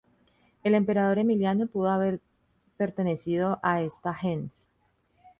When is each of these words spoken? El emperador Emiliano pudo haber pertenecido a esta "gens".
El 0.63 0.73
emperador 0.73 1.19
Emiliano 1.19 1.67
pudo 1.67 1.89
haber 1.91 2.21
pertenecido 2.75 3.59
a 3.61 3.83
esta 3.83 4.11
"gens". 4.15 4.67